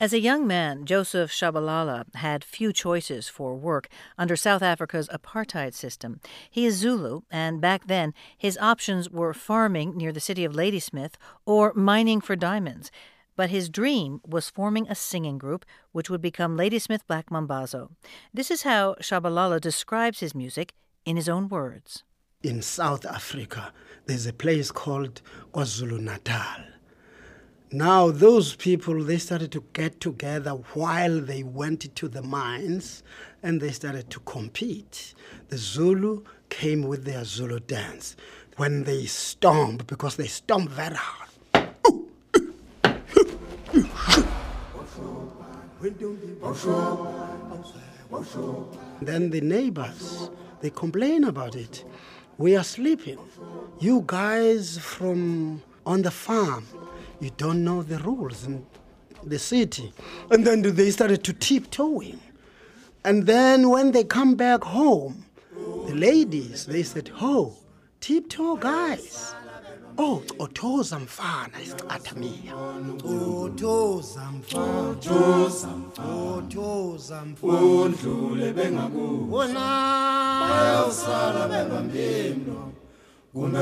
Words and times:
As 0.00 0.12
a 0.12 0.20
young 0.20 0.46
man, 0.46 0.84
Joseph 0.84 1.32
Shabalala 1.32 2.04
had 2.14 2.44
few 2.44 2.72
choices 2.72 3.28
for 3.28 3.56
work 3.56 3.88
under 4.16 4.36
South 4.36 4.62
Africa's 4.62 5.08
apartheid 5.08 5.74
system. 5.74 6.20
He 6.48 6.66
is 6.66 6.76
Zulu, 6.76 7.22
and 7.32 7.60
back 7.60 7.88
then 7.88 8.14
his 8.36 8.56
options 8.58 9.10
were 9.10 9.34
farming 9.34 9.96
near 9.96 10.12
the 10.12 10.20
city 10.20 10.44
of 10.44 10.54
Ladysmith 10.54 11.18
or 11.44 11.74
mining 11.74 12.20
for 12.20 12.36
diamonds. 12.36 12.92
But 13.34 13.50
his 13.50 13.68
dream 13.68 14.20
was 14.24 14.48
forming 14.48 14.86
a 14.86 14.94
singing 14.94 15.36
group 15.36 15.64
which 15.90 16.08
would 16.08 16.22
become 16.22 16.56
Ladysmith 16.56 17.04
Black 17.08 17.28
Mambazo. 17.28 17.90
This 18.32 18.52
is 18.52 18.62
how 18.62 18.94
Shabalala 19.00 19.60
describes 19.60 20.20
his 20.20 20.32
music 20.32 20.74
in 21.04 21.16
his 21.16 21.28
own 21.28 21.48
words. 21.48 22.04
In 22.44 22.62
South 22.62 23.04
Africa, 23.04 23.72
there's 24.06 24.26
a 24.26 24.32
place 24.32 24.70
called 24.70 25.22
KwaZulu 25.52 25.98
Natal 25.98 26.77
now, 27.70 28.10
those 28.10 28.56
people, 28.56 29.04
they 29.04 29.18
started 29.18 29.52
to 29.52 29.62
get 29.74 30.00
together 30.00 30.52
while 30.72 31.20
they 31.20 31.42
went 31.42 31.94
to 31.94 32.08
the 32.08 32.22
mines 32.22 33.02
and 33.42 33.60
they 33.60 33.72
started 33.72 34.08
to 34.10 34.20
compete. 34.20 35.14
The 35.48 35.58
Zulu 35.58 36.24
came 36.48 36.82
with 36.82 37.04
their 37.04 37.24
Zulu 37.24 37.60
dance 37.60 38.16
when 38.56 38.84
they 38.84 39.04
stomp, 39.04 39.86
because 39.86 40.16
they 40.16 40.26
stomp 40.26 40.70
very 40.70 40.96
hard. 40.96 41.28
then 49.02 49.30
the 49.30 49.40
neighbors, 49.42 50.30
they 50.60 50.70
complain 50.70 51.24
about 51.24 51.54
it. 51.54 51.84
We 52.38 52.56
are 52.56 52.64
sleeping. 52.64 53.18
You 53.78 54.02
guys 54.06 54.78
from 54.78 55.62
on 55.86 56.02
the 56.02 56.10
farm, 56.10 56.66
you 57.20 57.30
don't 57.36 57.64
know 57.64 57.82
the 57.82 57.98
rules 57.98 58.44
in 58.46 58.64
the 59.24 59.38
city. 59.38 59.92
And 60.30 60.46
then 60.46 60.62
they 60.62 60.90
started 60.90 61.24
to 61.24 61.32
tiptoeing. 61.32 62.20
And 63.04 63.26
then 63.26 63.70
when 63.70 63.92
they 63.92 64.04
come 64.04 64.34
back 64.34 64.62
home, 64.62 65.24
the 65.86 65.94
ladies, 65.94 66.66
they 66.66 66.82
said, 66.82 67.10
Oh, 67.20 67.56
tiptoe 68.00 68.56
guys. 68.56 69.34
Oh, 70.00 70.22
othoza 70.38 70.98
mfana 70.98 71.60
isicatha 71.62 72.14
miya. 72.14 72.54
Othoza 73.04 74.32
mfana. 74.32 74.88
Othoza 74.88 75.66
mfana. 77.24 77.60
Undlule 77.60 78.52
bengakuwo. 78.52 79.36
Wona 79.38 80.48
bayosala 80.50 81.48
bebambimlo. 81.48 82.72
The 83.40 83.54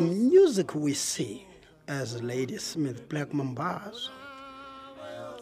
music 0.00 0.74
we 0.76 0.94
see 0.94 1.46
as 1.88 2.22
Ladysmith 2.22 3.08
Black 3.08 3.30
Mambazo, 3.30 4.10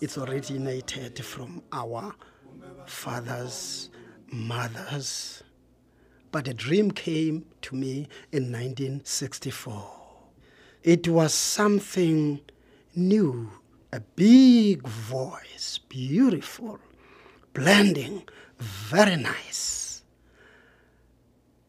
it's 0.00 0.16
originated 0.16 1.24
from 1.24 1.64
our 1.72 2.14
fathers, 2.86 3.90
mothers. 4.30 5.42
But 6.30 6.46
a 6.46 6.54
dream 6.54 6.92
came 6.92 7.44
to 7.62 7.74
me 7.74 8.06
in 8.30 8.52
1964. 8.52 9.84
It 10.84 11.08
was 11.08 11.34
something 11.34 12.40
new, 12.94 13.50
a 13.92 13.98
big 13.98 14.86
voice, 14.86 15.80
beautiful, 15.88 16.78
blending, 17.52 18.22
very 18.60 19.16
nice. 19.16 19.87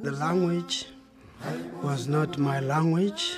the 0.00 0.10
language 0.12 0.86
was 1.82 2.08
not 2.08 2.38
my 2.38 2.58
language. 2.60 3.36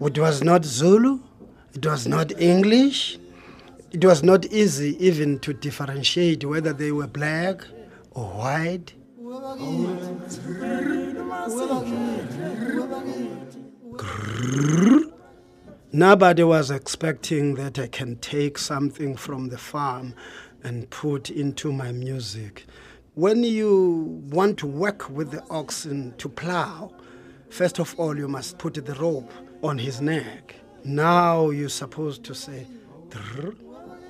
It 0.00 0.18
was 0.18 0.42
not 0.42 0.64
Zulu. 0.64 1.20
It 1.74 1.86
was 1.86 2.06
not 2.06 2.38
English. 2.40 3.18
It 3.90 4.04
was 4.04 4.22
not 4.22 4.44
easy 4.46 4.96
even 5.04 5.38
to 5.40 5.52
differentiate 5.54 6.44
whether 6.44 6.72
they 6.72 6.92
were 6.92 7.06
black 7.06 7.62
or 8.10 8.24
white. 8.26 8.92
Nobody 15.92 16.42
was 16.44 16.70
expecting 16.70 17.54
that 17.54 17.78
I 17.78 17.86
can 17.86 18.16
take 18.16 18.58
something 18.58 19.16
from 19.16 19.48
the 19.48 19.58
farm 19.58 20.14
and 20.62 20.88
put 20.90 21.30
into 21.30 21.72
my 21.72 21.92
music. 21.92 22.66
When 23.14 23.42
you 23.42 24.22
want 24.30 24.58
to 24.58 24.68
work 24.68 25.10
with 25.10 25.32
the 25.32 25.42
oxen 25.50 26.14
to 26.18 26.28
plow, 26.28 26.92
first 27.48 27.80
of 27.80 27.98
all, 27.98 28.16
you 28.16 28.28
must 28.28 28.56
put 28.58 28.74
the 28.74 28.94
rope 28.94 29.32
on 29.64 29.78
his 29.78 30.00
neck. 30.00 30.54
Now 30.84 31.50
you're 31.50 31.70
supposed 31.70 32.22
to 32.24 32.34
say, 32.36 32.68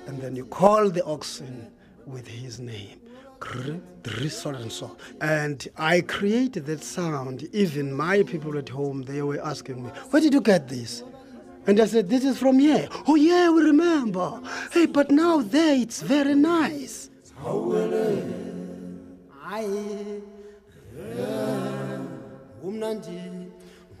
and 0.05 0.21
then 0.21 0.35
you 0.35 0.45
call 0.45 0.91
the 0.91 1.03
oxen 1.03 1.71
with 2.05 2.27
his 2.27 2.59
name. 2.59 2.99
So 4.29 4.51
and 4.51 4.71
so. 4.71 4.95
And 5.19 5.67
I 5.77 6.01
created 6.01 6.67
that 6.67 6.83
sound. 6.83 7.49
Even 7.53 7.91
my 7.91 8.21
people 8.21 8.55
at 8.59 8.69
home, 8.69 9.01
they 9.01 9.23
were 9.23 9.43
asking 9.43 9.83
me, 9.83 9.89
Where 10.11 10.21
did 10.21 10.35
you 10.35 10.41
get 10.41 10.67
this? 10.69 11.03
And 11.65 11.79
I 11.79 11.87
said, 11.87 12.07
This 12.07 12.23
is 12.23 12.37
from 12.37 12.59
here. 12.59 12.87
Oh, 13.07 13.15
yeah, 13.15 13.49
we 13.49 13.63
remember. 13.63 14.39
Hey, 14.71 14.85
but 14.85 15.09
now 15.09 15.41
there 15.41 15.75
it's 15.75 16.03
very 16.03 16.35
nice 16.35 17.09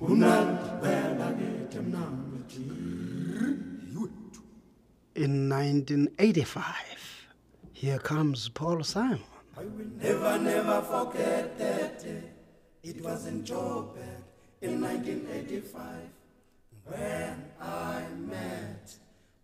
umnandi 0.01 0.63
umnandi 0.79 1.45
kithi 1.69 1.79
mnandi 1.79 2.41
in 5.15 5.49
1985 5.49 7.27
here 7.73 7.99
comes 7.99 8.49
paul 8.49 8.83
simon. 8.83 9.19
I 9.57 9.63
will 9.65 9.91
never 10.01 10.39
never 10.39 10.81
forget 10.81 11.57
that 11.57 12.03
day. 12.03 12.23
It 12.83 13.03
was 13.03 13.25
in 13.27 13.43
joburg 13.43 14.23
in 14.61 14.81
1985 14.81 15.75
when 16.85 17.43
i 17.61 18.03
met 18.29 18.95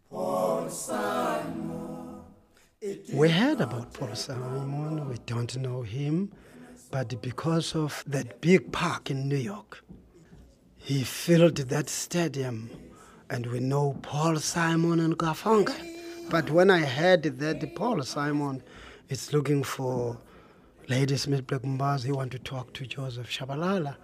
paul 0.09 0.69
simon. 0.69 1.97
We 3.13 3.29
heard 3.29 3.59
about 3.59 3.91
Paul 3.94 4.16
Simon, 4.16 5.09
we 5.09 5.18
don't 5.25 5.57
know 5.57 5.81
him, 5.81 6.31
but 6.92 7.22
because 7.22 7.75
of 7.75 8.03
that 8.08 8.42
big 8.42 8.72
park 8.72 9.12
in 9.12 9.28
New 9.28 9.38
York, 9.38 9.84
he 10.78 11.03
filled 11.03 11.58
that 11.58 11.90
stadium, 11.90 12.70
and 13.30 13.46
we 13.48 13.59
know 13.59 13.98
Paul 14.02 14.38
Simon 14.38 15.00
and 15.00 15.18
Garfunkel. 15.18 15.75
But 16.30 16.50
when 16.50 16.70
I 16.70 16.80
heard 16.80 17.24
that 17.24 17.75
Paul 17.75 18.02
Simon 18.03 18.64
is 19.09 19.34
looking 19.34 19.64
for 19.64 20.18
Ladysmith 20.88 21.46
Black 21.46 21.62
Mambazo, 21.62 22.06
he 22.06 22.12
want 22.12 22.31
to 22.31 22.40
talk 22.40 22.74
to 22.74 22.86
Joseph 22.86 23.30
Shabalala, 23.30 23.96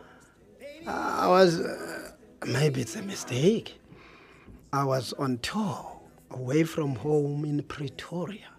I 0.85 1.27
was, 1.27 1.61
uh, 1.61 2.11
maybe 2.45 2.81
it's 2.81 2.95
a 2.97 3.01
mistake. 3.01 3.79
I 4.74 4.83
was 4.83 5.13
on 5.13 5.38
tour 5.38 6.01
away 6.31 6.63
from 6.63 6.95
home 6.95 7.45
in 7.45 7.63
Pretoria. 7.63 8.50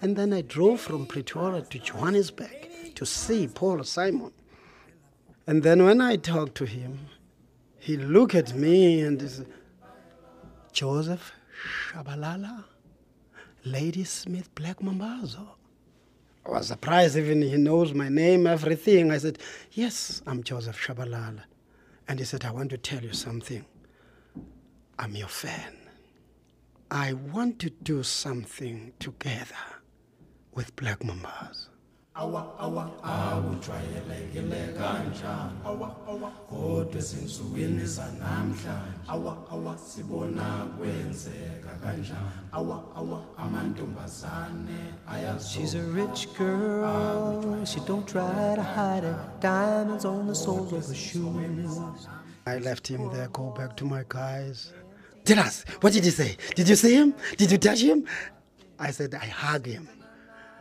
And 0.00 0.14
then 0.14 0.32
I 0.32 0.42
drove 0.42 0.80
from 0.80 1.06
Pretoria 1.06 1.62
to 1.62 1.78
Johannesburg 1.78 2.68
to 2.94 3.06
see 3.06 3.48
Paul 3.48 3.82
Simon. 3.84 4.32
And 5.46 5.62
then 5.62 5.84
when 5.84 6.00
I 6.00 6.16
talked 6.16 6.54
to 6.56 6.64
him, 6.64 6.98
he 7.78 7.96
looked 7.96 8.34
at 8.34 8.54
me 8.54 9.00
and 9.00 9.20
he 9.20 9.28
said, 9.28 9.46
Joseph 10.72 11.32
Shabalala, 11.88 12.64
Ladysmith 13.64 14.54
Black 14.54 14.78
Mambazo. 14.80 15.46
I 16.46 16.50
was 16.50 16.68
surprised, 16.68 17.16
even 17.16 17.42
he 17.42 17.56
knows 17.56 17.94
my 17.94 18.08
name, 18.08 18.46
everything. 18.46 19.10
I 19.10 19.18
said, 19.18 19.38
Yes, 19.72 20.22
I'm 20.26 20.42
Joseph 20.42 20.78
Shabalala. 20.78 21.42
And 22.08 22.18
he 22.18 22.24
said, 22.24 22.44
I 22.44 22.50
want 22.50 22.70
to 22.70 22.78
tell 22.78 23.02
you 23.02 23.12
something. 23.12 23.64
I'm 24.98 25.16
your 25.16 25.28
fan. 25.28 25.76
I 26.90 27.14
want 27.14 27.58
to 27.60 27.70
do 27.70 28.02
something 28.02 28.92
together 28.98 29.54
with 30.54 30.76
Black 30.76 31.00
Mambazo. 31.00 31.68
Awa 32.14 32.58
awa 32.58 32.90
awujwayelekile 33.02 34.72
kanjani 34.78 35.58
awa 35.64 35.96
awa 36.08 36.30
kodwa 36.30 36.98
ezinsukwini 36.98 37.86
zanamhlanje 37.86 38.98
awa 39.08 39.36
awa 39.52 39.78
sibona 39.78 40.66
kwenzeka 40.78 41.70
kanjani 41.82 42.30
awa 42.52 42.84
awa 42.96 43.22
amantombazane 43.38 44.78
She's 45.40 45.74
a 45.74 45.82
rich 45.82 46.28
girl, 46.38 47.64
she 47.64 47.80
don't 47.80 48.06
try 48.06 48.54
to 48.56 48.62
hide 48.62 49.04
it. 49.04 49.16
Diamonds 49.40 50.04
on 50.04 50.26
the 50.26 50.34
soles 50.34 50.72
of 50.72 50.86
her 50.86 50.94
shoes. 50.94 51.78
I 52.46 52.58
left 52.58 52.86
him 52.88 53.10
there, 53.12 53.28
go 53.32 53.50
back 53.56 53.76
to 53.76 53.84
my 53.84 54.04
guys. 54.08 54.72
Tell 55.24 55.38
us, 55.40 55.64
what 55.80 55.92
did 55.92 56.04
he 56.04 56.10
say? 56.10 56.36
Did 56.54 56.68
you 56.68 56.76
see 56.76 56.94
him? 56.94 57.14
Did 57.36 57.50
you 57.52 57.58
touch 57.58 57.80
him? 57.80 58.06
I 58.78 58.90
said, 58.90 59.14
I 59.14 59.26
hug 59.26 59.66
him. 59.66 59.88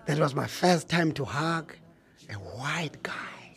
That 0.05 0.19
was 0.19 0.35
my 0.35 0.47
first 0.47 0.89
time 0.89 1.13
to 1.13 1.23
hug 1.23 1.75
a 2.29 2.33
white 2.33 3.01
guy. 3.03 3.55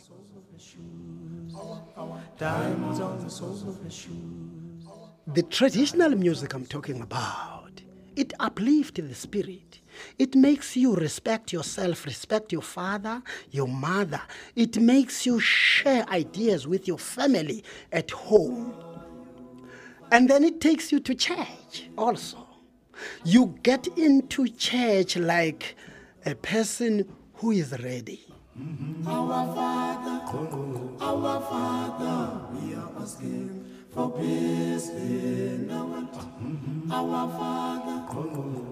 The 5.33 5.43
traditional 5.43 6.11
music 6.11 6.53
I'm 6.53 6.65
talking 6.65 7.01
about, 7.01 7.81
it 8.15 8.33
uplifts 8.39 9.01
the 9.01 9.13
spirit. 9.13 9.81
It 10.17 10.35
makes 10.35 10.77
you 10.77 10.95
respect 10.95 11.51
yourself, 11.51 12.05
respect 12.05 12.53
your 12.53 12.61
father, 12.61 13.21
your 13.51 13.67
mother. 13.67 14.21
It 14.55 14.77
makes 14.79 15.25
you 15.25 15.39
share 15.41 16.07
ideas 16.09 16.65
with 16.65 16.87
your 16.87 16.99
family 16.99 17.63
at 17.91 18.11
home. 18.11 18.73
And 20.11 20.29
then 20.29 20.45
it 20.45 20.61
takes 20.61 20.93
you 20.93 21.01
to 21.01 21.13
church 21.13 21.89
also. 21.97 22.47
You 23.25 23.57
get 23.63 23.87
into 23.97 24.47
church 24.47 25.17
like 25.17 25.75
a 26.27 26.35
person 26.35 27.07
who 27.35 27.51
is 27.51 27.71
ready. 27.81 28.19
Our 29.07 29.55
Father, 29.55 30.19
our 30.99 31.41
Father, 31.41 32.41
we 32.51 32.75
are 32.75 32.91
asking 32.99 33.63
for 33.93 34.11
peace 34.11 34.89
in 34.89 35.71
our 35.71 35.85
land. 35.87 36.91
Our 36.91 37.29
Father, 37.29 37.97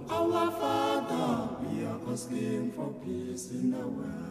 our 0.10 0.52
Father, 0.52 1.56
we 1.64 1.86
are 1.86 2.00
asking 2.12 2.74
for 2.74 2.94
peace 3.06 3.52
in 3.52 3.72
the 3.72 3.88
world. 3.88 4.26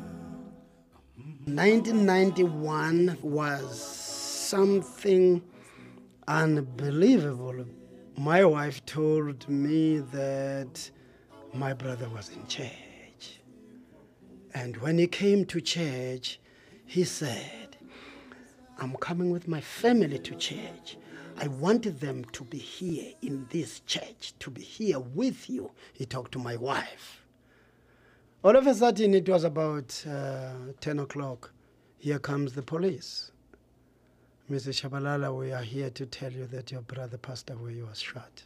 1991 1.46 3.16
was 3.22 3.80
something 3.80 5.42
unbelievable. 6.28 7.64
My 8.18 8.44
wife 8.44 8.84
told 8.84 9.48
me 9.48 10.00
that 10.12 10.90
my 11.54 11.72
brother 11.72 12.10
was 12.10 12.28
in 12.28 12.46
church. 12.48 12.83
And 14.54 14.76
when 14.76 14.98
he 14.98 15.08
came 15.08 15.44
to 15.46 15.60
church, 15.60 16.38
he 16.86 17.04
said, 17.04 17.76
I'm 18.78 18.94
coming 18.96 19.30
with 19.30 19.48
my 19.48 19.60
family 19.60 20.18
to 20.20 20.34
church. 20.36 20.96
I 21.36 21.48
wanted 21.48 22.00
them 22.00 22.24
to 22.26 22.44
be 22.44 22.58
here 22.58 23.12
in 23.20 23.46
this 23.50 23.80
church, 23.80 24.34
to 24.38 24.50
be 24.50 24.62
here 24.62 25.00
with 25.00 25.50
you. 25.50 25.72
He 25.92 26.06
talked 26.06 26.32
to 26.32 26.38
my 26.38 26.56
wife. 26.56 27.24
All 28.44 28.54
of 28.54 28.66
a 28.66 28.74
sudden, 28.74 29.14
it 29.14 29.28
was 29.28 29.42
about 29.42 30.04
uh, 30.08 30.52
10 30.80 31.00
o'clock. 31.00 31.50
Here 31.98 32.18
comes 32.18 32.52
the 32.52 32.62
police. 32.62 33.32
Mr. 34.50 34.68
Shabalala, 34.68 35.36
we 35.36 35.52
are 35.52 35.62
here 35.62 35.90
to 35.90 36.06
tell 36.06 36.30
you 36.30 36.46
that 36.46 36.70
your 36.70 36.82
brother 36.82 37.16
passed 37.16 37.50
away. 37.50 37.74
He 37.74 37.82
was 37.82 37.98
shot. 37.98 38.44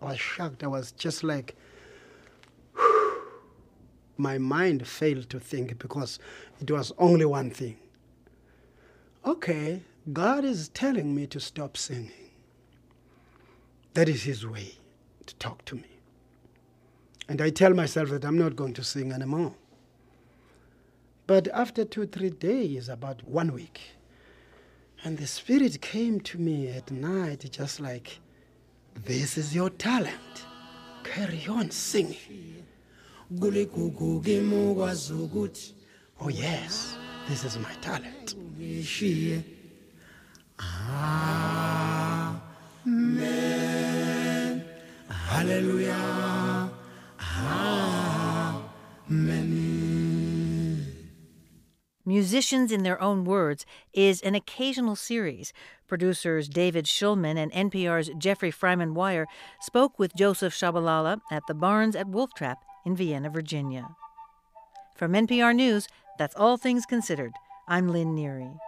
I 0.00 0.06
was 0.06 0.18
shocked. 0.18 0.64
I 0.64 0.68
was 0.68 0.92
just 0.92 1.22
like, 1.22 1.54
my 4.22 4.38
mind 4.38 4.86
failed 4.86 5.28
to 5.30 5.40
think 5.40 5.78
because 5.78 6.18
it 6.60 6.70
was 6.70 6.92
only 6.98 7.24
one 7.24 7.50
thing. 7.50 7.76
Okay, 9.26 9.82
God 10.12 10.44
is 10.44 10.68
telling 10.68 11.14
me 11.14 11.26
to 11.26 11.40
stop 11.40 11.76
singing. 11.76 12.12
That 13.94 14.08
is 14.08 14.22
His 14.22 14.46
way 14.46 14.76
to 15.26 15.34
talk 15.36 15.64
to 15.66 15.76
me. 15.76 15.98
And 17.28 17.40
I 17.40 17.50
tell 17.50 17.74
myself 17.74 18.10
that 18.10 18.24
I'm 18.24 18.38
not 18.38 18.56
going 18.56 18.74
to 18.74 18.84
sing 18.84 19.12
anymore. 19.12 19.54
But 21.26 21.48
after 21.48 21.84
two, 21.84 22.06
three 22.06 22.30
days, 22.30 22.88
about 22.88 23.22
one 23.24 23.52
week, 23.52 23.80
and 25.04 25.18
the 25.18 25.26
Spirit 25.26 25.80
came 25.80 26.20
to 26.20 26.38
me 26.38 26.68
at 26.68 26.90
night, 26.90 27.48
just 27.50 27.80
like, 27.80 28.18
This 28.94 29.38
is 29.38 29.54
your 29.54 29.70
talent. 29.70 30.46
Carry 31.04 31.46
on 31.48 31.70
singing. 31.70 32.64
Oh, 36.20 36.28
yes, 36.28 36.96
this 37.28 37.44
is 37.44 37.58
my 37.58 37.72
talent. 37.80 38.34
Amen. 42.86 44.64
Hallelujah. 45.08 46.70
Amen. 49.10 49.52
Musicians 52.04 52.70
in 52.70 52.82
Their 52.82 53.00
Own 53.00 53.24
Words 53.24 53.64
is 53.94 54.20
an 54.20 54.34
occasional 54.34 54.96
series. 54.96 55.52
Producers 55.88 56.48
David 56.48 56.84
Schulman 56.84 57.36
and 57.36 57.50
NPR's 57.52 58.10
Jeffrey 58.18 58.50
Freymann-Weyr 58.50 59.26
spoke 59.60 59.98
with 59.98 60.14
Joseph 60.14 60.52
Shabalala 60.52 61.20
at 61.30 61.44
the 61.48 61.54
Barns 61.54 61.96
at 61.96 62.08
Wolf 62.08 62.34
Trap 62.34 62.58
in 62.84 62.96
Vienna, 62.96 63.30
Virginia. 63.30 63.96
From 64.96 65.12
NPR 65.12 65.54
News, 65.54 65.88
that's 66.18 66.34
All 66.36 66.56
Things 66.56 66.86
Considered. 66.86 67.32
I'm 67.68 67.88
Lynn 67.88 68.14
Neary. 68.14 68.58